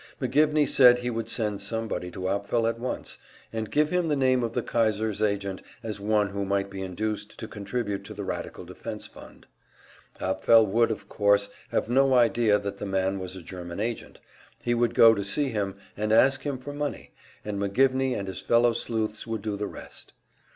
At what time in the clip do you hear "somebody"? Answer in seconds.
1.61-2.09